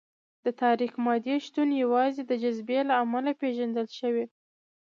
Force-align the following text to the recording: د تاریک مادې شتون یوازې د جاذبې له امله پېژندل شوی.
د 0.45 0.47
تاریک 0.61 0.93
مادې 1.05 1.35
شتون 1.45 1.69
یوازې 1.83 2.21
د 2.25 2.31
جاذبې 2.43 2.79
له 2.89 2.93
امله 3.03 3.31
پېژندل 3.41 3.87
شوی. 3.99 4.25